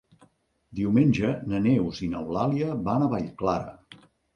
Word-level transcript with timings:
Diumenge 0.79 1.29
na 1.53 1.61
Neus 1.67 2.03
i 2.09 2.13
n'Eulàlia 2.17 2.83
van 2.91 3.05
a 3.11 3.15
Vallclara. 3.17 4.07